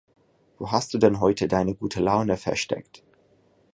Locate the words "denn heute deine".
0.97-1.75